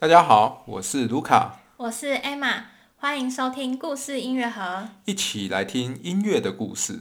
[0.00, 2.62] 大家好，我是卢卡，我是 Emma，
[2.96, 4.88] 欢迎收听故事音乐盒。
[5.04, 7.00] 一起来听音乐的故事。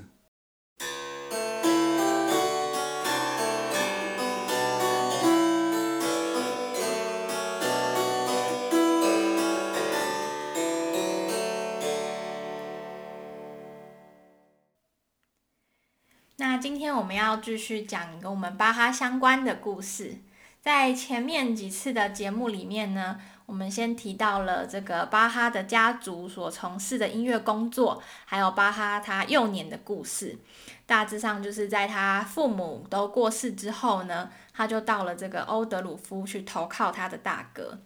[16.36, 20.18] 那今天我们要继续讲跟我们巴哈相关的故事。
[20.62, 30.38] 在前面几次的节目里面呢，我们先提到了这个巴哈的家族所从事的音乐工作，还有巴哈他幼年的故事。
[30.86, 37.80] 大致上就是在他父母都过世之后呢，他就到了这个欧德鲁夫去投靠他的大哥，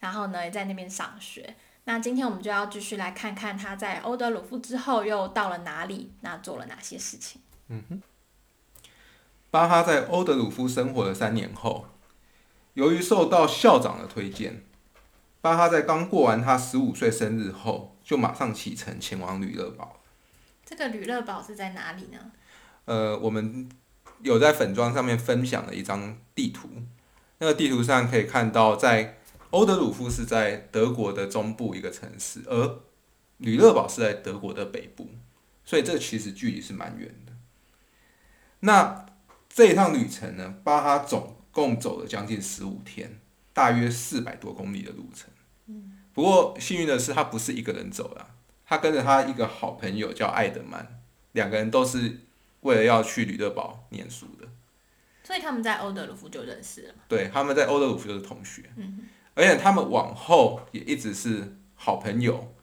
[0.00, 1.56] 然后呢也在那边上学。
[1.84, 7.40] 那今天我们就要继续来看看他在欧德鲁夫之后又到了哪里，那做了哪些事情。
[7.68, 8.02] 嗯哼，
[9.50, 11.86] 巴哈在欧德鲁夫生活了三年后。
[12.74, 14.62] 由于受到校长的推荐，
[15.40, 20.00] 巴哈在刚过完他十五岁生日后，就马上启程前往吕乐堡。
[20.64, 22.18] 这个吕乐堡是在哪里呢？
[22.84, 23.68] 呃，我们
[24.22, 26.68] 有在粉砖上面分享了一张地图，
[27.38, 29.18] 那个地图上可以看到，在
[29.50, 32.80] 欧德鲁夫是在德国的中部一个城市，而
[33.38, 35.08] 吕乐堡是在德国的北部，
[35.64, 37.32] 所以这其实距离是蛮远的。
[38.60, 39.06] 那
[39.48, 41.37] 这一趟旅程呢，巴哈总。
[41.58, 43.18] 共走了将近十五天，
[43.52, 45.30] 大约四百多公里的路程。
[46.12, 51.00] 不过幸运的是，他不是一个人走了，他跟着他一个好朋友叫艾德曼，
[51.32, 52.20] 两个人都是
[52.60, 54.48] 为了要去吕德堡念书的。
[55.22, 56.94] 所以他们在欧德鲁夫就认识了。
[57.06, 58.64] 对，他们在欧德鲁夫就是同学。
[59.34, 62.54] 而且他们往后也一直是好朋友，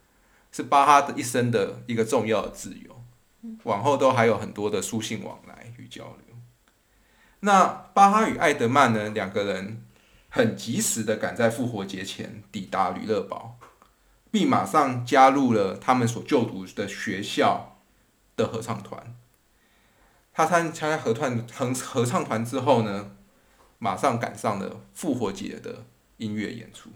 [0.51, 3.03] 是巴哈的一生的一个重要的挚友。
[3.63, 6.24] 往后都还有很多的书信往来与交流。
[7.45, 9.09] 那巴哈与艾德曼呢？
[9.09, 9.83] 两个人
[10.29, 13.59] 很及时的赶在复活节前抵达吕乐堡，
[14.31, 17.77] 并马上加入了他们所就读的学校
[18.35, 19.15] 的合唱团。
[20.33, 23.11] 他参参加合团合合唱团之后呢，
[23.77, 25.85] 马上赶上了复活节的
[26.17, 26.89] 音乐演出。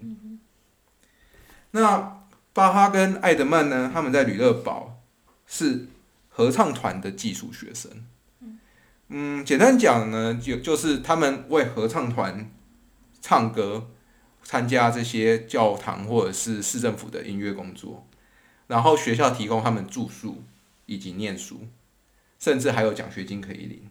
[1.72, 3.92] 那巴哈跟艾德曼呢？
[3.94, 5.00] 他们在吕乐堡
[5.46, 5.86] 是
[6.28, 8.08] 合唱团的技术学生。
[9.12, 12.48] 嗯，简单讲呢，就就是他们为合唱团
[13.20, 13.88] 唱歌，
[14.44, 18.08] 参加这些教堂或者是市政府的音乐工作，
[18.68, 20.44] 然后学校提供他们住宿
[20.86, 21.62] 以及念书，
[22.38, 23.90] 甚至还有奖学金可以领。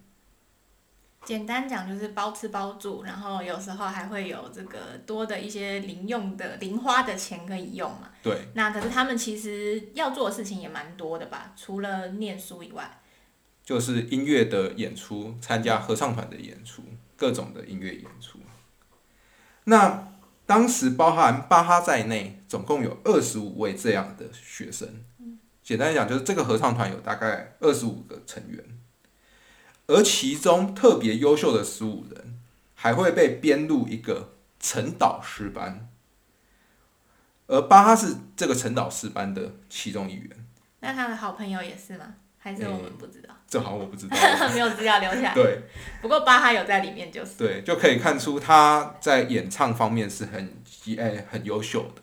[1.24, 8.08] 简单讲就是包吃包住，然后有时候还会有这个多的一些零用的零花的钱可以用嘛。
[8.22, 8.48] 对。
[8.54, 11.52] 那可是他们其实要做的事情也蛮多的吧？
[11.56, 13.00] 除了念书以外。
[13.68, 16.82] 就是音乐的演出，参加合唱团的演出，
[17.18, 18.38] 各种的音乐演出。
[19.64, 20.08] 那
[20.46, 25.04] 当时包含巴哈在内，总共有二十五位这样的学生。
[25.62, 28.64] 简单讲，就是这个合唱团有大概二十五个成员，
[29.86, 32.40] 而其中特别优秀的十五人，
[32.74, 35.90] 还会被编入一个陈导师班。
[37.48, 40.46] 而巴哈是这个陈导师班的其中一员。
[40.80, 42.14] 那他的好朋友也是吗？
[42.38, 43.34] 还是我们不知道？
[43.48, 44.16] 这好像我不知道，
[44.52, 45.34] 没有资料留下来。
[45.34, 45.62] 对，
[46.02, 52.02] 不过巴哈有在里面，就是对，就可以看出他在演唱方面是很诶很优秀的。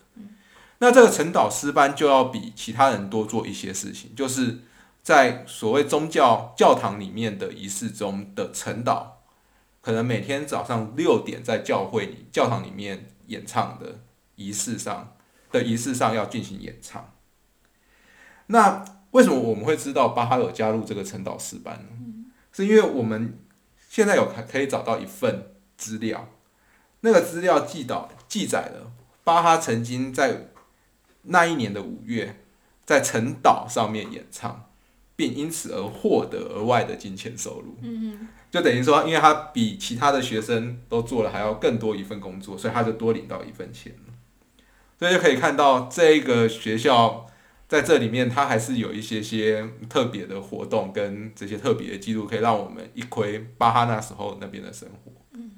[0.80, 4.60] 那这个陈导师班就要比其他人多做一些事情，就是
[5.04, 9.22] 在所谓宗教教堂里面的仪式中的陈导，
[9.82, 14.00] 可能每天早上六点在教会里教堂里面演唱的
[14.36, 15.16] 仪式上
[15.52, 17.14] 的仪式上要进行演唱。
[18.48, 18.84] 那
[19.16, 22.26] 为什么我们会知道巴哈有加入这个晨导师班呢？
[22.52, 23.40] 是因为我们
[23.90, 26.28] 现在有可以找到一份资料，
[27.00, 28.92] 那个资料记导记载了
[29.24, 30.50] 巴哈曾经在
[31.24, 32.42] 那一年的五月
[32.86, 34.70] 在晨导上面演唱，
[35.16, 37.78] 并因此而获得额外的金钱收入。
[37.84, 43.96] 嗯就等于说，因为他比其他的学生都做了还要更多一份工作，所以他就多领到一份钱
[45.00, 47.26] 所以就可以看到这个学校。
[47.68, 55.12] 在这里面，它还是有一些些特别的活动跟这些特别的记录，可以让我们一窥巴哈那时候那边的生活。
[55.34, 55.52] 嗯。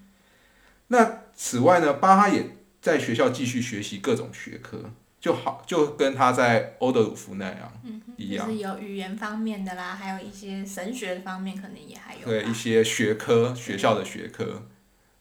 [0.88, 4.89] 那此外呢，巴哈也在学校继续学习各种学科，
[5.19, 7.74] 就好就跟他在欧德鲁夫那样
[8.15, 12.25] 一样，就是有语言方面的啦，还有一些神学方面，可能也还有。
[12.25, 14.63] 对一些学科，学校的学科，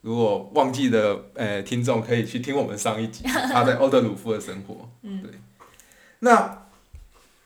[0.02, 4.88] 如果忘记的呃听众可以去听我们上一集他在欧德鲁夫的生活。
[5.02, 5.20] 嗯。
[5.20, 5.32] 对。
[6.20, 6.62] 那。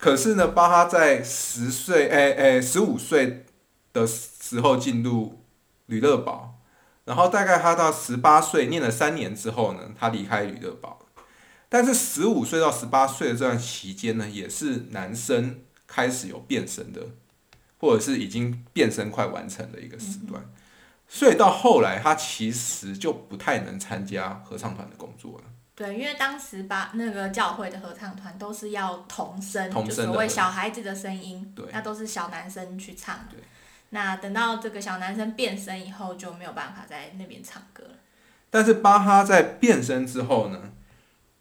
[0.00, 3.44] 可是呢，巴哈在十岁，诶诶，十五岁
[3.92, 5.44] 的时候进入
[5.84, 6.58] 吕乐堡，
[7.04, 11.00] 然后大概他到十八岁念了三年之后呢，他离开吕乐堡。
[11.68, 17.02] 但是十五岁到十八岁的这段期间呢，也是男生开始有变声的，
[17.78, 20.50] 或者是已经变声快完成的一个时段。
[21.06, 25.44] 所以到后来，他其实就不太能参加合唱团的工作了。
[25.74, 33.26] 对，因为当时把那个教会的合唱团都是要童声，童声就所谓小孩子的声音，对那都是小男生去唱。
[33.30, 33.38] 对，
[33.90, 37.94] 那等到这个小男生变声以后，就没有办法在那边唱歌了。
[38.50, 40.72] 但是巴哈在变声之后呢，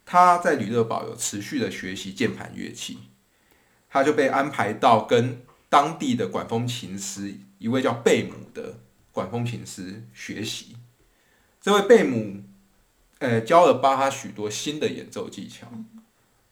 [0.05, 2.99] 他在吕乐堡有持续的学习键盘乐器，
[3.89, 8.79] 他就被安排到跟当地的管风琴师一位叫贝姆的
[9.11, 10.77] 管风琴师学习。
[11.59, 12.43] 这位贝姆，
[13.19, 15.67] 呃，教了巴哈许多新的演奏技巧，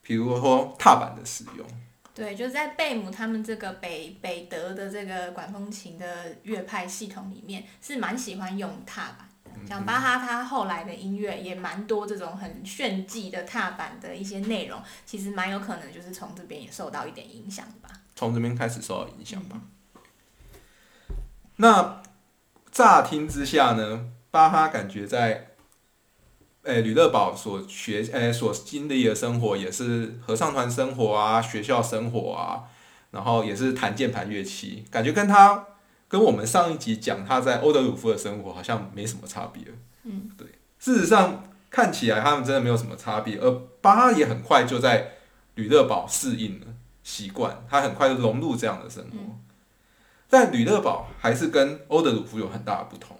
[0.02, 1.66] 比如说踏板的使用。
[2.14, 9.66] 对，就在贝姆他们这个北北德的这个管风琴的乐派系统里面，是蛮喜欢用踏板的。
[9.66, 17.88] 像巴哈他后来的音乐也蛮多这种很炫技的踏板的一些内容，其实蛮有可能就是从这边也受到一点影响吧。
[18.16, 19.60] 从这边开始受到影响吧。
[21.56, 22.02] 那
[22.70, 25.47] 乍听之下呢，巴哈感觉在，
[26.68, 32.64] 诶吕乐宝所学诶所经历的生活也是合唱团生活啊，学校生活啊，
[33.10, 35.64] 然后也是弹键盘乐器，感觉跟他
[36.06, 39.62] 跟我们上一集讲他在欧德鲁夫的生活好像没什么差别。
[40.04, 40.46] 嗯，对，
[40.78, 43.50] 事实上看起来他们真的没有什么差别，而
[43.80, 45.12] 巴哈也很快就在
[45.54, 46.66] 吕乐堡适应了。
[47.02, 49.16] 习惯，他很快就融入这样的生活。
[50.28, 53.18] 但吕乐堡还是跟欧德鲁夫有很大的不同。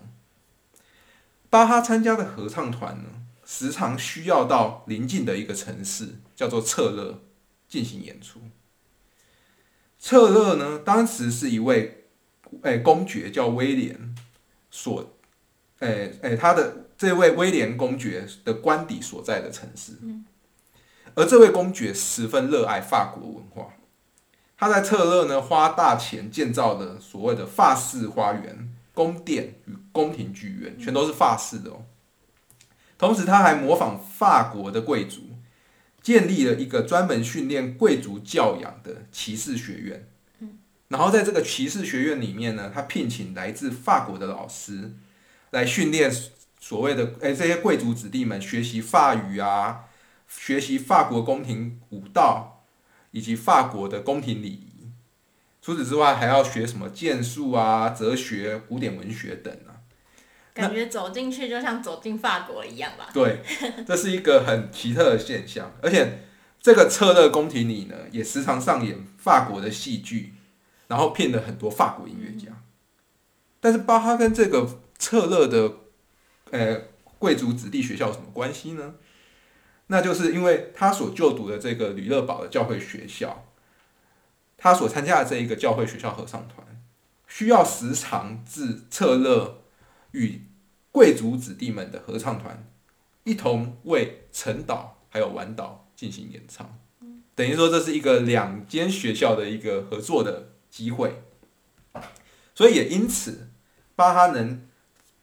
[1.48, 3.08] 巴哈参加的合唱团呢，
[3.50, 7.22] 时常需要到邻近的一个城市，叫做策勒
[7.66, 8.42] 进行演出。
[9.98, 12.08] 策勒呢，当时是一位
[12.60, 14.14] 诶、公爵叫威廉
[14.70, 15.14] 所
[15.78, 19.94] 诶诶、他的这位威廉公爵的官邸所在的城市。
[21.14, 23.72] 而这位公爵十分热爱法国文化，
[24.58, 31.86] 他在策勒呢花大钱建造了所谓的法式花园、宫殿与宫廷剧院，全都是法式的哦。
[32.98, 35.38] 同时，他还模仿法国的贵族，
[36.02, 40.08] 建立了一个专门训练贵族教养的骑士学院。
[40.88, 44.94] 然后在这个骑士学院里面呢，他聘请来自法国的老师
[45.50, 46.10] 来训练
[46.58, 49.84] 所谓的哎这些贵族子弟们学习法语啊。
[50.30, 52.62] 学习法国宫廷舞蹈
[53.12, 54.90] 以及法国的宫廷礼仪，
[55.62, 59.77] 除此之外还要学什么剑术啊、哲学、古典文学等啊。
[60.58, 63.08] 感觉走进去就像走进法国一样吧？
[63.14, 63.40] 对，
[63.86, 66.24] 这是一个很奇特的现象，而且
[66.60, 70.34] 这个策勒宫廷里呢，也时常上演法国的戏剧，
[70.88, 72.48] 然后骗了很多法国音乐家。
[73.60, 75.74] 但是巴哈跟这个策勒的
[76.50, 76.82] 呃
[77.20, 78.94] 贵族子弟学校有什么关系呢？
[79.86, 83.46] 那就是因为他所就读的这个吕乐堡的教会学校，
[84.56, 86.66] 他所参加的这一个教会学校合唱团，
[87.26, 89.62] 需要时常至策勒
[90.10, 90.42] 与
[90.92, 92.68] 贵族子弟们的合唱团
[93.24, 96.78] 一同为陈岛还有晚岛进行演唱，
[97.34, 101.22] 等于说这是一个两间学校的一个合作的机会，
[102.54, 103.50] 所以也因此
[103.94, 104.66] 巴哈能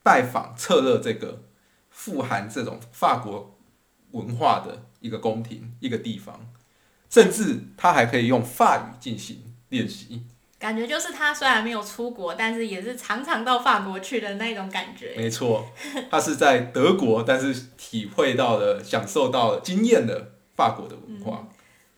[0.04, 1.44] 拜访策勒这个
[1.90, 3.52] 富含这种法国。
[4.12, 6.50] 文化的一个宫廷，一个地方，
[7.10, 10.24] 甚至他还可以用法语进行练习。
[10.66, 15.14] 感觉就是他虽然没有出国，但是也是常常到法国去的那种感觉。
[15.16, 15.64] 没错，
[16.10, 21.42] 他是在德国，但是体会到了、享受到了、经验的法国的文化。
[21.44, 21.50] 嗯、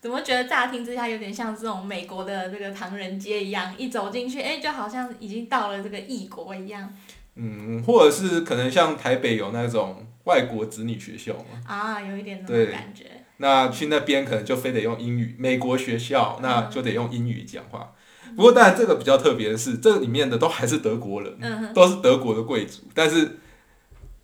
[0.01, 6.93] 怎么觉得乍听之下有点像这种美国的这个唐人街一样，一走进去，哎，就好像已经到了这个异国一样。
[7.35, 11.63] 嗯，或者是可能像台北有那种外国子女学校嘛？
[11.65, 13.05] 啊，有一点那种感觉。
[13.37, 17.93] 那去那边可能就非得用英语，美国学校那就得用英语讲话。
[18.37, 23.39] 不过当然这个比较特别的是，这里面的都还是德国人，嗯、都是德国的贵族，但是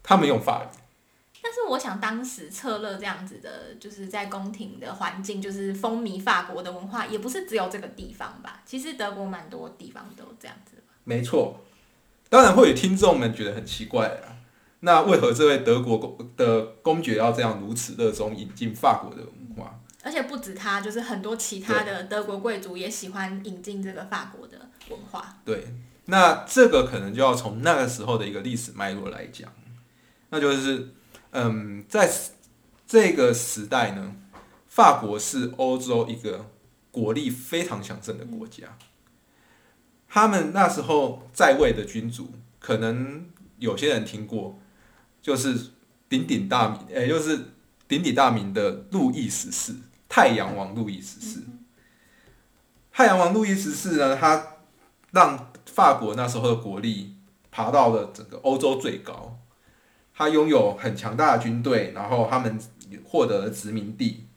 [0.04, 0.68] 他们用法语。
[1.42, 8.62] 但是我想当时策勒这样子的，就是在宫廷的环境，就是风靡法国的文化，也不是只有这个地方吧？
[8.64, 10.94] 其实德国蛮多地方都这样子吧。
[11.04, 11.60] 没错。
[12.30, 14.38] 当然会有听众们觉得很奇怪啊，
[14.82, 19.80] 那为何这位德国公的公爵要这样如此热衷引进法国的文化？
[20.04, 25.40] 而且不止他，就是很多其他的德国贵族也喜欢引进这个法国的文化。
[25.46, 25.74] 对，
[26.06, 29.50] 那这个可能就要从那个时候的一个历史脉络来讲，
[30.30, 30.90] 那就是，
[31.32, 32.12] 嗯，在
[32.86, 34.14] 这个时代呢，
[34.68, 36.48] 法国是欧洲一个
[36.92, 38.78] 国力非常强盛的国家。
[40.10, 44.60] 他们那时候在位的君主可能有些人听过，
[45.22, 45.72] 就是
[46.10, 47.40] 鼎鼎大名，哎、就是
[47.88, 49.78] 鼎鼎大名的路易十四，
[50.16, 51.44] 太阳王路易十四。
[52.92, 54.58] 太阳王路易十四呢，他
[55.10, 57.16] 让法国那时候的国力
[57.50, 59.40] 爬到了整个欧洲最高，
[60.16, 62.62] 他拥有很强大的军队，然后他们
[63.04, 64.28] 获得了殖民地，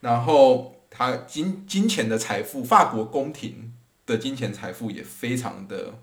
[0.00, 3.72] 然后他金金钱的财富，法国宫廷
[4.06, 6.00] 的金钱财富也非常的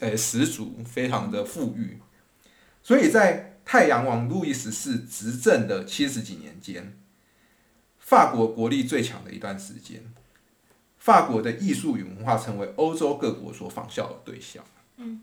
[0.00, 1.98] 呃十足，非常的富裕，
[2.82, 6.98] 所以在太阳王路易十四执政的七十几年间，
[8.04, 10.04] 法国国力最强的一段时间。
[10.98, 14.62] 法国的艺术与文化成为欧洲各国所仿效的对象。
[14.96, 15.22] 嗯，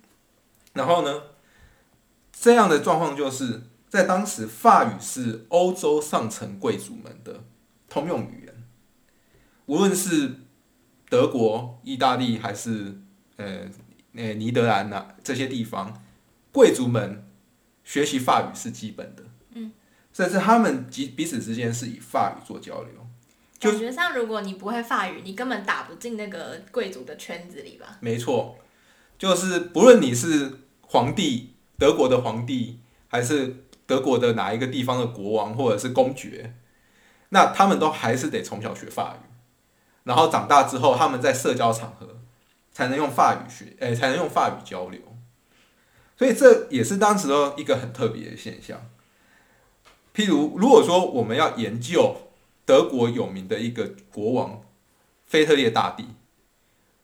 [0.73, 1.23] 然后呢，
[2.31, 7.43] 这样的状况就是在当时，法语是欧洲上层贵族们的
[7.87, 8.63] 通用语言，
[9.65, 10.35] 无论是
[11.09, 12.99] 德国、意大利还是
[13.37, 13.67] 呃
[14.13, 16.03] 呃尼德兰呐、这些地方，
[16.51, 17.25] 贵族们
[17.83, 19.23] 学习法语是基本的。
[20.21, 22.91] 嗯，甚至他们彼彼此之间是以法语做交流。
[23.59, 27.97] 感觉上，如果你不会法语，你根本打不进那个贵族的圈子里吧？
[27.99, 28.57] 没错，
[29.17, 30.51] 就是不论你是
[30.81, 36.55] 皇帝，德国的皇帝，还是德国的哪一个地方的国王，或者是公爵，
[37.29, 39.29] 那他们都还是得从小学法语，
[40.05, 42.19] 然后长大之后，他们在社交场合
[42.71, 44.99] 才能用法语学，诶、才能用法语交流。
[46.17, 48.79] 所以这也是当时的一个很特别的现象。
[50.13, 52.15] 譬如，如果说我们要研究
[52.65, 54.61] 德国有名的一个国王
[55.25, 56.05] 腓特烈大帝，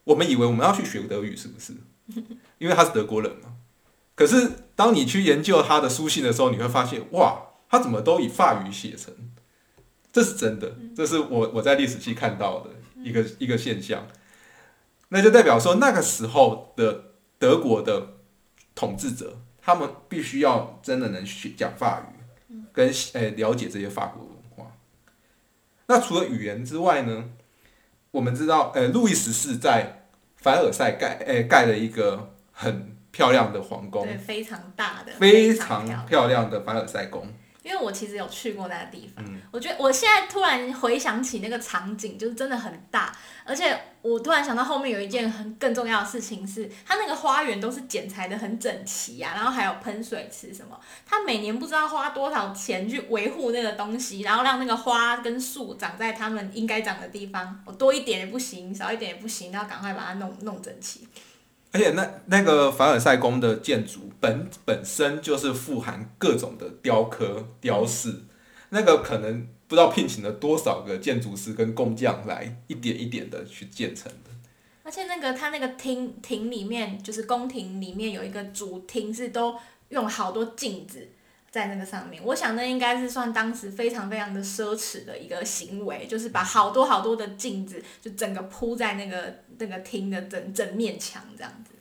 [0.04, 1.74] 我们以为我们要去学德语，是不是？
[2.58, 3.56] 因为他是德国人嘛。
[4.16, 9.14] 可是当你去研究他的书信的时候，你会发现，哇，他怎么都以法语写成？
[10.12, 12.72] 这是真的，这是我我在历史系看到的
[13.04, 14.08] 一个一个现象。
[15.10, 18.16] 那就代表说，那个时候的德国的
[18.74, 22.17] 统治者，他们必须要真的能学讲法语，
[22.72, 24.72] 跟诶、了解这些法国文化。
[25.88, 27.30] 那除了语言之外呢，
[28.12, 36.00] 我们知道，呃，路易十四在凡尔赛盖，诶、盖了一个很漂亮的皇宫，对，非常大的，非常漂亮。
[36.00, 37.28] 常漂亮的凡尔赛宫。
[37.68, 39.42] 因为我其实有去过那个地方，嗯。
[39.52, 61.08] 我觉得我现在突然回想起那个场景，就是真的很大，而且我突然想到后面有一件很更重要的事情是，它那个花园都是剪裁的很整齐啊，然后还有喷水池什么，它每年不知道花多少钱去维护那个东西，然后让那个花跟树长在它们应该长的地方，我多一点也不行，少一点也不行，要赶快把它弄弄整齐。
[61.72, 68.24] 而且那那个凡尔赛宫的建筑本本身就是富含各种的雕刻雕饰，
[68.70, 74.32] 那个可能不知道聘请了多少个建筑师跟工匠来一点一点的去建成的。
[74.84, 79.54] 而且那个他那个厅厅里面，就是宫廷里面有一个主厅，是都
[79.90, 81.06] 用好多镜子
[81.58, 82.22] 在那个上面。
[82.24, 91.72] 我想那应该是算当时非常非常的奢侈的一个行为，就是把好多好多的镜子就整个铺在那个那个厅的整整面墙这样子。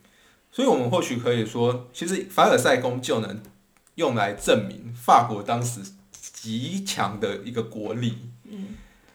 [0.50, 3.42] 所以，我们或许可以说，其实凡尔赛宫就能
[3.96, 8.16] 用来证明法国当时极强的一个国力。
[8.44, 8.68] 嗯，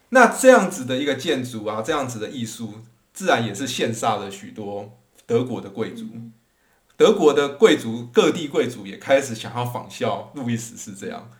[0.09, 2.75] 那这样子的一个建筑啊，这样子的艺术，
[3.11, 6.05] 自然也是羡煞了许多德国的贵族。
[7.01, 11.31] 德国的贵族，各地贵族也开始想要仿效路易十四这样，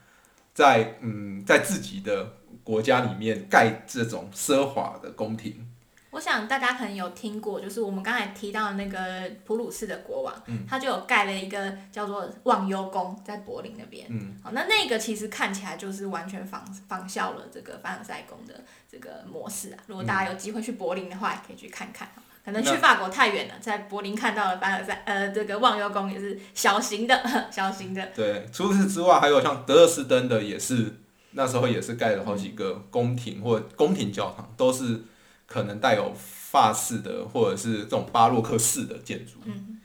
[0.56, 5.68] 在嗯，在自己的国家里面盖这种奢华的宫廷。
[6.10, 10.34] 我想大家可能有听过，就是我们刚才提到的那个普鲁士的国王，
[10.68, 14.08] 他就有盖了一个叫做忘忧宫，在柏林那边。
[14.10, 19.78] 嗯，好，那那个其实看起来就是完全仿仿效了这个凡尔赛宫的这个模式啊。
[19.86, 22.10] 如果大家有机会去柏林的话，也可以去看看。
[22.44, 27.22] 可能去法国太远了，在柏林看到了凡尔赛呃这个忘忧宫也是小型的
[27.52, 28.06] 小型的。
[28.16, 30.98] 对，除此之外，还有像德勒斯登的，也是
[31.32, 35.02] 那时候也是盖了好几个宫廷或宫廷教堂，都是
[35.46, 39.34] 可能带有法式的或者是这种巴洛克式的建筑。
[39.46, 39.80] 嗯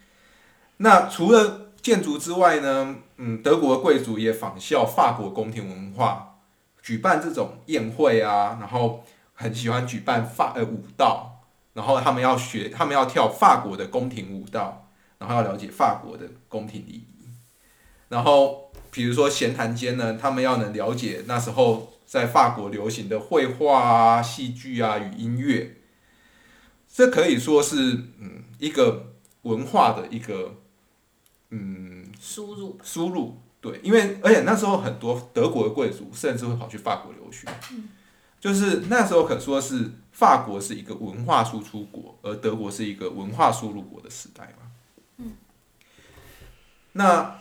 [0.79, 6.35] 那除了建筑之外呢，嗯，德国的贵族也仿效法国宫廷文化，
[6.83, 11.36] 举办这种宴会啊，然后很喜欢举办法呃舞蹈，
[11.77, 17.27] 然后他们要学，他们要跳法国的宫廷舞蹈，然后要了解法国的宫廷礼仪，
[18.09, 25.75] 然后比如说闲谈间呢，他们要能了解那时候在法国流行的绘画啊、戏剧啊与音乐，
[26.91, 27.77] 这可以说是
[28.19, 30.55] 嗯一个文化的一个
[31.51, 32.79] 嗯输入。
[32.81, 33.37] 输入。
[33.61, 37.47] 对，因为而且那时候很多德国的贵族甚至会跑去法国留学，
[38.39, 45.27] 就是那时候可说是法国是一个文化输出国，而德国是一个文化输入国的时代嘛。
[46.93, 47.39] 那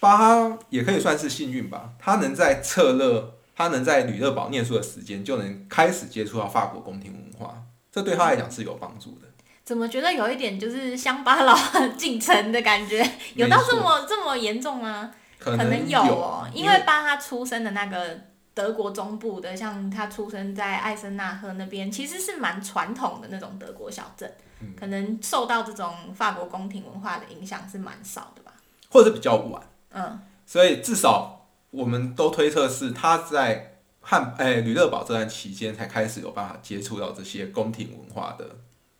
[0.00, 9.28] 巴哈也可以算是幸运吧，他能在策勒，他能在吕勒堡念书的时间就能开始接触到法国宫廷文化，这对他来讲是有帮助的。
[9.64, 11.54] 怎么觉得有一点就是乡巴佬
[11.96, 13.06] 进城的感觉？
[13.34, 15.10] 有到这么这么严重吗？
[15.38, 18.18] 可能有哦，因为巴哈出生的那个
[18.58, 24.28] 德国中部的，像他出生在艾森纳赫那边，其实是蛮传统的那种德国小镇，
[24.76, 28.52] 可能受到这种法国宫廷文化的影响是蛮少的吧，
[28.90, 29.62] 或者比较晚。
[29.90, 38.44] 嗯，所以至少我们都推测是他在汉哎吕勒堡这段期间才开始有办法接触到这些宫廷文化的。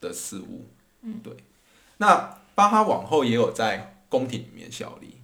[0.00, 0.64] 的事物，
[1.02, 1.36] 嗯，对。
[1.96, 5.20] 那巴哈往后也有在宫廷里面效力，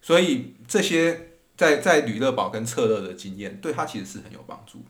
[0.00, 4.84] 所以这些在在吕勒堡跟策勒的经验，对他其实是很有帮助的。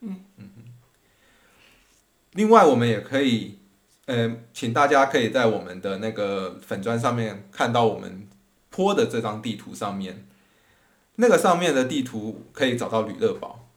[0.00, 0.64] 嗯嗯嗯
[2.32, 3.58] 另外，我们也可以，
[4.06, 8.28] 呃，请大家可以在我们的那个粉砖上面看到我们
[8.70, 10.26] 坡的这张地图上面，
[11.16, 13.68] 那个上面的地图可以找到吕勒堡，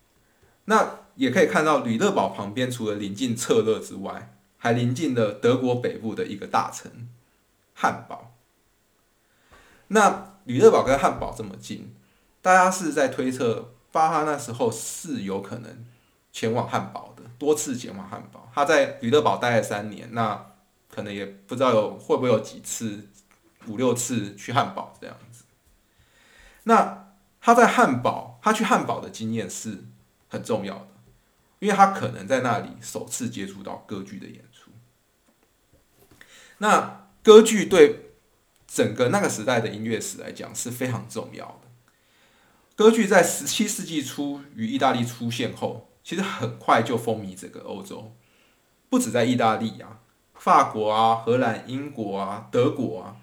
[0.65, 4.31] 那也可以看到吕乐堡旁边除了临近策勒之外。
[4.57, 7.07] 还临近了德国北部的一个大城
[7.75, 8.33] 汉堡。
[9.89, 11.93] 那吕勒堡跟汉堡这么近，
[12.41, 15.85] 大家是在推测巴哈那时候是有可能
[16.31, 18.49] 前往汉堡的，多次前往汉堡。
[18.53, 20.53] 他在吕勒堡待了三年，那
[20.89, 23.09] 可能也不知道有会不会有几次
[23.67, 25.43] 五六次去汉堡这样子。
[26.63, 29.83] 那他在汉堡，他去汉堡的经验是
[30.29, 30.87] 很重要的，
[31.59, 34.71] 因为他可能在那里首次接触到歌剧的演出。
[36.59, 38.04] 那歌剧对
[38.75, 41.69] 整个那个时代的音乐史来讲是非常重要的。
[42.75, 48.11] 歌剧在十七世纪初于意大利出现后，其实很快就风靡整个欧洲，
[48.89, 50.01] 不止在意大利啊，
[50.33, 53.15] 法国啊、荷兰、英国啊、德国啊，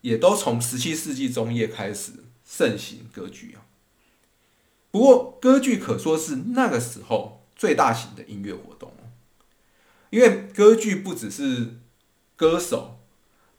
[0.00, 3.60] 也都从十七世纪中叶开始盛行歌剧啊。
[4.90, 8.90] 不过，歌剧可说是那个时候最大型的音乐活动
[10.08, 11.76] 因为歌剧不只是
[12.34, 12.98] 歌手、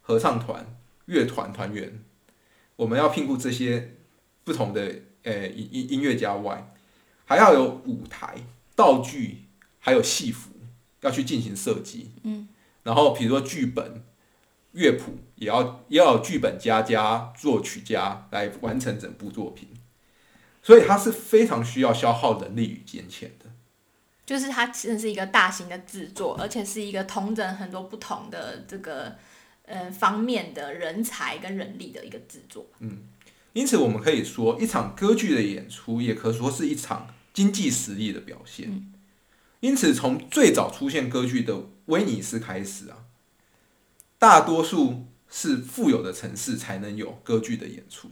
[0.00, 2.02] 合唱团、乐团团员，
[2.76, 3.96] 我们要聘雇这些
[4.44, 6.72] 不同的呃音音音乐家外，
[7.24, 8.36] 还要有舞台、
[8.74, 9.44] 道具，
[9.78, 10.50] 还有戏服
[11.00, 12.12] 要去进行设计。
[12.22, 12.48] 嗯，
[12.82, 14.02] 然后比如说剧本、
[14.72, 19.68] 乐谱，也要也要有剧本家加作曲家来完成整部作品，
[20.62, 23.46] 所以它是非常需要消耗人力与金钱的。
[24.24, 29.16] 就是它其实是一个大型的制作，而且是一个同整很多不同的这个
[29.64, 32.66] 呃方面的人才跟人力的一个制作。
[32.80, 32.98] 嗯，
[33.52, 38.92] 因此我们可以说，一场歌剧的演出也可说是一场经济实力的表现。
[39.60, 43.04] 因此，从最早出现歌剧的威尼斯开始啊，
[44.18, 48.10] 大多数是富有的城市才能有歌剧的演出。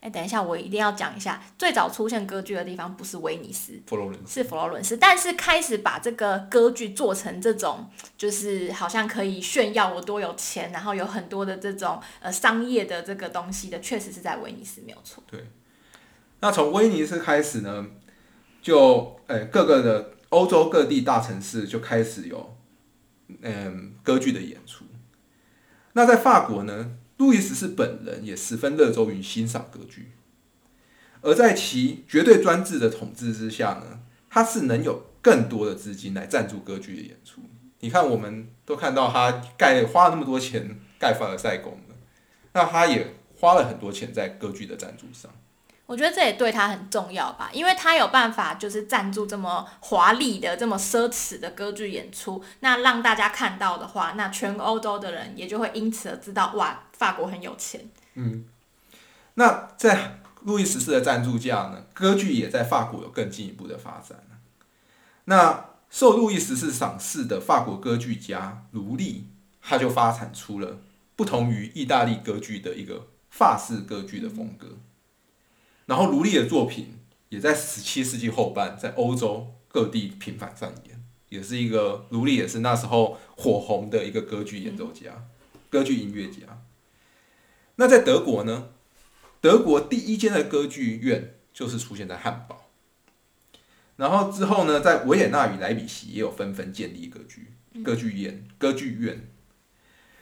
[0.00, 4.96] 哎，等一下，我一定要讲一下，最早出现歌剧的地方不是威尼斯，佛罗伦是佛罗伦斯。
[4.96, 15.20] 但是开始把这个歌剧做成这种，就是好像可以炫耀我多有钱，然后有很多的这种呃商业的这个东西的，确实是在威尼斯，没有错。
[15.26, 15.44] 对。
[16.40, 17.86] 那从威尼斯开始呢，
[18.62, 22.56] 就呃各个的欧洲各地大城市就开始有
[23.42, 24.84] 嗯歌剧的演出。
[25.94, 26.92] 那在法国呢？
[27.18, 30.12] 路易十四本人也十分热衷于欣赏歌剧，
[31.20, 34.00] 而在其绝对专制的统治之下呢，
[34.30, 37.42] 他是能有更多的资金来赞助歌剧的演出。
[37.80, 41.94] 你看，我们都看到他盖花了那么多钱盖凡尔赛宫了，
[42.52, 45.30] 那他也花了很多钱在歌剧的赞助上。
[45.88, 57.88] 我觉得这也对他很重要吧，因为他有办法就是赞助这么华丽的、这么奢侈的歌剧演出，那让大家看到的话，那全欧洲的人也就会因此而知道，哇，法国很有钱。
[58.16, 58.44] 嗯，
[59.36, 64.18] 那在路易十四的赞助下呢，歌剧也在法国有更进一步的发展
[65.24, 69.26] 那受路易十四赏识的法国歌剧家卢利，
[69.62, 70.80] 他就发展出了
[71.16, 74.76] 不同于意大利歌剧的一个法式歌剧的风格。
[75.88, 76.98] 然后卢利的作品
[77.30, 85.24] 也在十七世纪后半在欧洲各地频繁上演，也是一个卢利也是那时候火红的一个歌剧演奏家、
[85.70, 86.62] 歌剧音乐家。
[87.76, 88.68] 那在德国呢？
[89.40, 92.68] 德国第一间的歌剧院就是出现在汉堡，
[93.96, 99.30] 然后之后呢，在维也纳与莱比锡也有纷纷建立歌剧歌剧院歌剧院。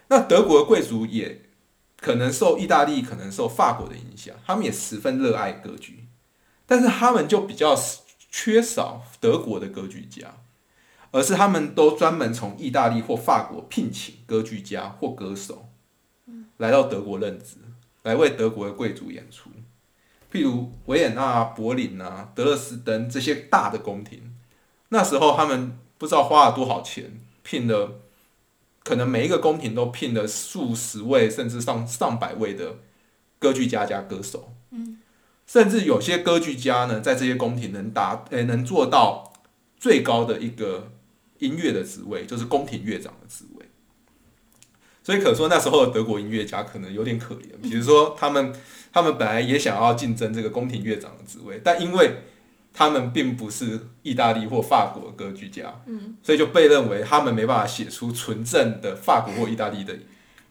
[0.09, 1.46] 那德国的贵族也。
[2.01, 6.07] 可能受意大利、可能受法国的影响，他们也十分热爱歌剧，
[6.67, 7.75] 但是他们就比较
[8.31, 10.37] 缺少德国的歌剧家，
[11.11, 15.69] 而是他们都专门从意大利或法国聘请歌剧家或歌手，
[16.59, 17.57] 来到德国任职，
[18.03, 19.51] 来为德国的贵族演出，
[20.31, 24.35] 譬如维也纳、柏林啊、德勒斯登这些大的宫廷。
[24.91, 28.01] 那时候他们不知道花了多少钱，聘了
[28.87, 32.77] 可能每一个宫廷都聘了数十位甚至上上百位的
[33.41, 34.53] 歌剧家加歌手。
[34.71, 34.99] 嗯，
[35.45, 39.33] 甚至有些歌剧家呢，在这些宫廷能达诶、能做到
[39.77, 40.93] 最高的一个
[41.41, 43.67] 音乐的职位，就是宫廷乐长的职位。
[45.03, 48.55] 所以可说那时候的德国音乐家可能有点可怜，比如说他们
[48.93, 52.19] 他们本来也想要竞争这个宫廷乐长的职位，但因为
[52.79, 59.97] 他们并不是意大利或法国的歌剧家，嗯，所以就被认为他们没办法写出纯正的法国或意大利的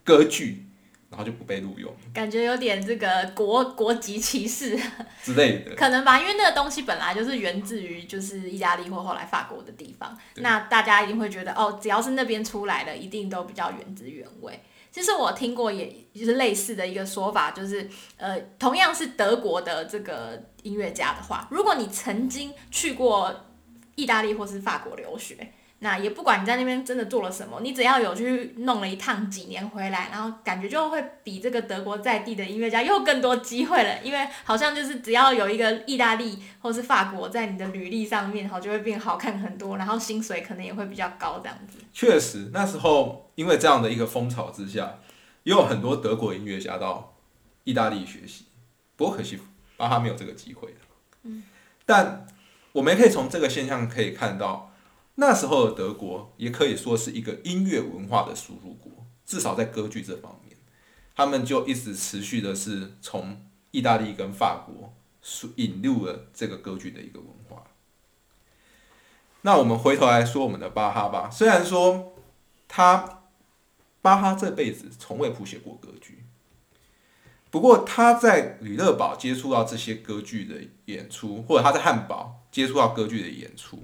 [0.03, 0.65] 歌剧，
[1.11, 4.75] 然后就不被录用感觉有点这个国国籍歧视，
[5.21, 5.75] 之类的。
[5.75, 14.59] 可能吧，因为那个东西本来就是源自于就是意大利或后来法国的地方，那大家一定会觉得哦，只要是那边出来的，一定都比较原汁原味。
[14.91, 23.33] 其实我听过，也就是类似的一个说法，就是呃，同样是德国的这个音乐家的话，如果你曾经去过
[23.95, 41.77] 意大利或是法国留学，那也不管你在那边真的做了什么，你只要有去弄了一趟，几年回来，然后感觉就会比这个德国在地的音乐家又更多机会了，因为好像就是只要有一个意大利或是法国在你的履历上面，好就会变好看很多，然后薪水可能也会比较高这样子。
[41.93, 44.99] 确实，那时候因为这样的一个风潮之下，
[45.43, 47.15] 也有很多德国音乐家到
[47.65, 48.45] 意大利学习，
[48.95, 49.37] 不过可惜
[49.77, 50.75] 巴哈没有这个机会
[51.23, 51.43] 嗯，
[51.85, 52.27] 但
[52.71, 54.71] 我们也可以从这个现象可以看到。
[55.17, 58.91] 那时候的德国也可以说是一个音乐文化的输入国，
[59.25, 60.57] 至少在歌剧这方面，
[61.15, 64.93] 他们就一直持续的是从意大利跟法国
[65.55, 67.63] 引入了这个歌剧的一个文化。
[69.43, 72.13] 那我们回头来说我们的巴哈吧，虽然说
[72.67, 73.21] 他
[74.01, 76.24] 巴哈这辈子从未谱写过歌剧，
[77.55, 80.55] 不过他在吕乐堡接触到这些歌剧的
[80.87, 83.81] 演出，或者他在汉堡接触到歌剧的演出。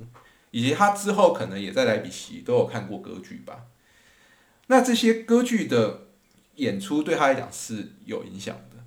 [0.49, 3.67] 以及他之后可能也在莱比锡都有看过歌剧吧，
[4.67, 6.07] 那这些歌剧的
[6.55, 8.83] 演出对他来讲是有影响的，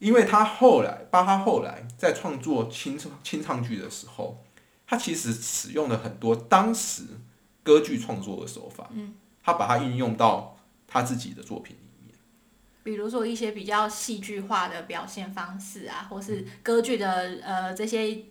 [0.00, 4.44] 因为他后来巴哈后来在创作清唱清唱剧的时候，
[4.84, 7.04] 他其实使用了很多当时
[7.62, 11.76] 歌剧创作的手法，嗯，他把它运用到他自己的作品
[12.84, 18.26] 比如说一些比较戏剧化的表现方式啊，或是歌剧的呃这些。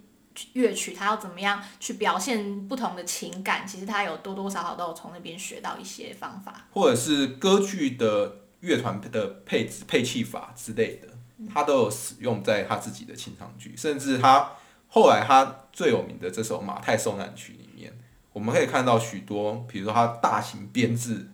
[0.53, 3.67] 乐曲它要怎么样去表现不同的情感？
[3.67, 11.07] 其实他有多多少少都有从那边学到一些方法，或者是歌剧的乐团的配置、配器法之类的，
[11.47, 13.75] 他都有使用在他自己的清唱剧。
[13.77, 14.53] 甚至他
[14.87, 17.93] 后来他最有名的这首《马太受难曲》里面，
[18.31, 21.27] 我们可以看到许多，比如说他大型编制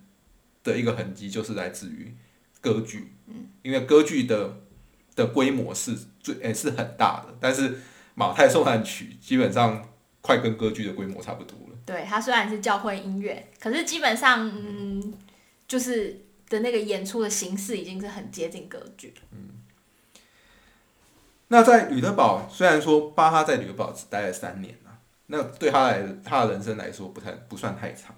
[0.62, 2.14] 的一个痕迹，就是来自于
[2.62, 3.14] 歌剧。
[3.28, 4.62] 嗯，因为歌剧的
[5.16, 7.80] 的规模是最诶是很大的，但是。
[8.16, 9.88] 马太受难曲基本上
[10.20, 11.76] 快跟歌剧的规模差不多了。
[11.86, 15.14] 对，它虽然是教会音乐，可是基本上，嗯，
[15.66, 19.14] 就是的那个演出的形式已经是很接近歌剧。
[19.32, 19.52] 嗯。
[21.48, 28.14] 那在吕德堡，虽然说巴哈在吕德堡只待了三年啊，那对他来他的人生来说不太不算太长，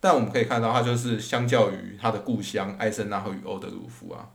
[0.00, 4.30] 但我们可以看到，他就是相较于他的故乡艾森纳和与欧德鲁夫啊，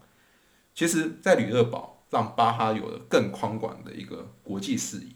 [0.74, 1.92] 其实，在吕德堡。
[2.14, 5.16] 让巴哈有了更宽广的一个国际视野，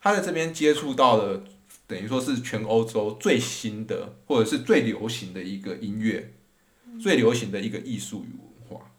[0.00, 1.42] 他在这边接触到了
[1.88, 6.32] 等于说是全欧洲最新的或者是最流行的一个音乐，
[7.02, 8.92] 最流行的一个艺术与文化，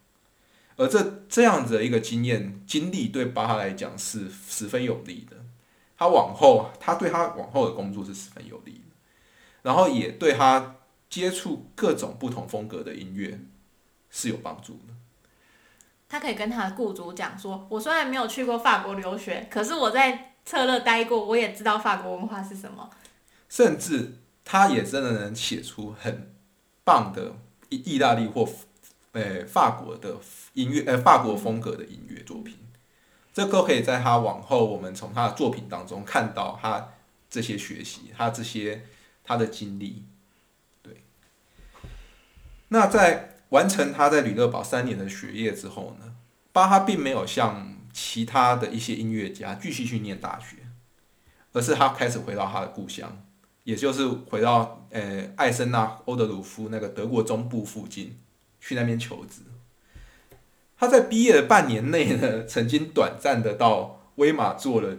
[0.75, 5.37] 而这这样子的一个经验经历对巴哈来讲是十分有利的，
[5.97, 8.81] 他往后他对他往后的工作是十分有利，
[9.63, 10.75] 然后也对他
[11.09, 13.39] 接触各种不同风格的音乐
[14.11, 14.93] 是有帮助的。
[16.07, 22.87] 他可以跟他的雇主讲说：“我虽然没有去过法国留学，可是我在策勒待过，我也知道法国文化是什么。”
[23.49, 26.35] 甚至他也真的能写出很
[26.83, 27.33] 棒的
[27.69, 28.47] 意意大利或
[29.13, 30.17] 呃法国的
[30.53, 32.57] 音乐，呃法国风格的音乐作品。
[33.33, 36.89] 这都可以在他往后，我们从他的作品当中看到他
[37.29, 38.85] 这些学习，他这些
[39.23, 40.05] 他的经历。
[40.81, 41.03] 对。
[42.69, 43.29] 那在。
[43.49, 46.15] 完成他在吕勒堡三年的学业之后呢，
[46.51, 50.57] 巴哈并没有像其他的一些音乐家继续去念大学，
[51.51, 53.23] 而是他开始回到他的故乡，
[53.63, 58.17] 也就是回到呃艾森纳欧德鲁夫那个德国中部附近
[58.59, 59.41] 去那边求职。
[60.75, 64.97] 他在毕业的半年内呢， 曾经短暂的到威马做了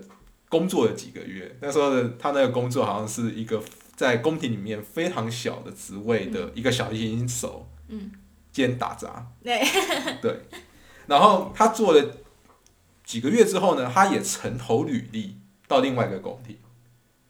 [0.49, 1.57] 工作了几个月。
[1.61, 3.61] 那时候的他那个工作好像是一个
[3.95, 7.69] 在宫廷里面非常小的职位的一个小提琴手。
[7.89, 8.11] 嗯。
[8.55, 9.61] 兼打杂，对，
[10.23, 10.43] 对，
[11.09, 12.19] 然后他做了
[13.03, 16.57] 几个月之后呢，他也曾投履历到另外一个宫廷，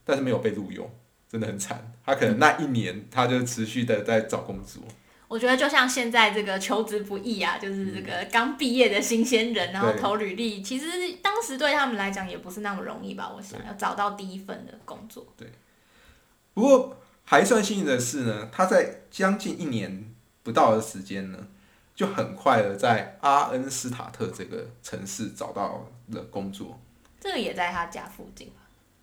[0.04, 0.86] 但是没有被录用，
[1.26, 1.94] 真的很惨。
[2.04, 4.82] 他可能那一年他就持续的在找工作。
[5.26, 10.86] 我觉得就像现在这个求职不易啊，就是这个刚毕业的新鲜人，然后投履历，其实
[11.22, 13.32] 当时对他们来讲也不是那么容易吧？
[13.34, 15.26] 我想要找到第一份的工作。
[16.54, 21.48] 不过还算幸运的是呢，他在将近一年不到的时间呢，
[21.94, 26.80] 就很快的在阿恩斯塔特这个城市找到了工作。
[27.20, 28.56] 这个也在他家附近吧？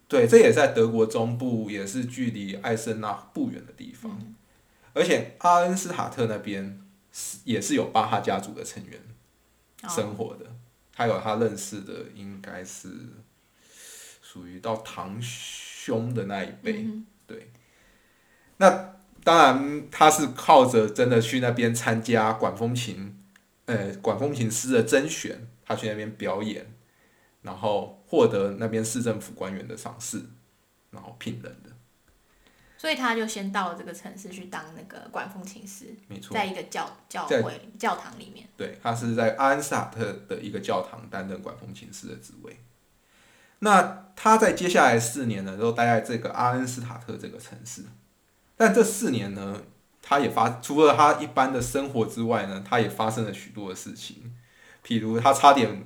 [0.08, 4.34] 对，这也在德国中部，也是距离艾森纳不远的地方。
[4.94, 9.02] 而且阿恩斯塔特那边是也是有巴哈家族的成员
[9.84, 10.46] 哦生活的，
[10.96, 12.90] 还有他认识的应该是
[14.22, 16.84] 属于到堂兄的那一辈。
[16.84, 17.06] 嗯
[18.58, 23.24] 那当然，他是靠着真的去那边参加管风琴，
[23.66, 26.66] 呃，管风琴师的甄选，他去那边表演，
[27.42, 30.22] 然后获得那边市政府官员的赏识，
[30.90, 31.70] 然后聘人的，
[32.78, 36.34] 所以他就先到了这个城市去当那个管风琴师，没错。
[36.34, 38.48] 在一个教教会教堂里面。
[38.58, 42.58] 对，他是在阿恩斯塔特的一个教堂担任管风琴师的职位。
[43.64, 47.84] 那他在接下来四年呢，都待在这个阿恩斯塔特这个城市。
[48.58, 49.62] 但这四年呢，
[50.02, 54.32] 他也发除了他一般的生活之外呢，他也发生了许多的事情，
[54.86, 55.86] 譬如他差点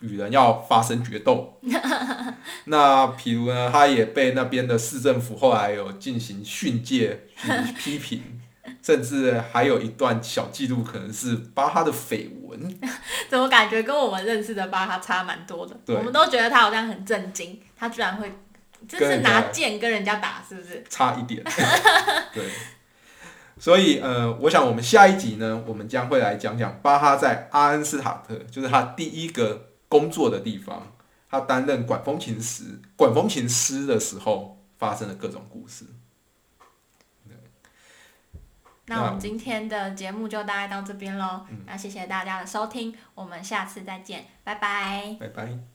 [0.00, 1.60] 与人要发生决斗。
[2.66, 8.40] 那譬如呢，他也被那边的市政府后来有进行训诫、去 批评。
[8.84, 12.78] 甚至还有一段小记录，可能是巴哈的绯闻。
[13.30, 15.74] 怎么感觉跟我们认识的巴哈差蛮多的？
[15.86, 18.30] 我们都觉得他好像很震惊，他居然会，
[18.86, 20.84] 就是拿剑跟人家打，是不是？
[20.90, 21.42] 差一点，
[22.34, 22.44] 对。
[23.58, 30.92] 所以呃，我想我们下一集呢，我们将会来讲讲巴哈在阿恩斯塔特，就是他第一个工作的地方，
[31.30, 32.64] 他担任管风琴师、
[32.96, 35.86] 管风琴师的时候发生的各种故事。
[38.86, 41.46] 那我们今天的节目就大概到这边喽。
[41.66, 45.16] 那谢谢大家的收听，我们下次再见，拜拜。
[45.18, 45.73] 拜拜。